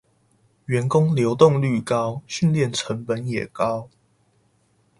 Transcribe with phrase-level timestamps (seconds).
[0.67, 3.87] 員工流動率高，訓練成本也高